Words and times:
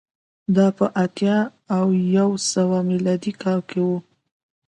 دا 0.55 0.67
په 0.77 0.85
اتیا 1.03 1.37
او 1.77 1.85
یو 2.17 2.29
سوه 2.51 2.77
میلادي 2.91 3.33
کال 3.41 3.59
کې 3.69 3.79
و 3.87 3.89